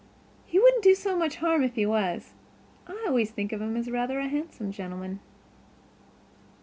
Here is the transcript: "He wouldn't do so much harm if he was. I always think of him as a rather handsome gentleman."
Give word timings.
"He 0.47 0.57
wouldn't 0.59 0.83
do 0.83 0.95
so 0.95 1.15
much 1.15 1.35
harm 1.35 1.61
if 1.63 1.75
he 1.75 1.85
was. 1.85 2.33
I 2.87 3.03
always 3.07 3.29
think 3.29 3.51
of 3.53 3.61
him 3.61 3.77
as 3.77 3.87
a 3.87 3.91
rather 3.91 4.19
handsome 4.19 4.71
gentleman." 4.71 5.19